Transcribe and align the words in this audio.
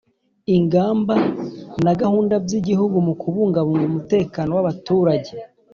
ingamba 0.55 1.15
na 1.85 1.93
gahunda 2.01 2.35
by 2.45 2.53
Igihugu 2.59 2.97
mu 3.07 3.13
kubungabunga 3.21 3.85
umutekano 3.91 4.51
w’abaturage. 4.53 5.33